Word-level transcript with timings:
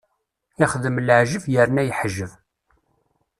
Ixdem 0.63 0.97
laɛǧeb 1.07 1.43
yerna 1.53 1.81
yeḥjeb. 1.87 2.31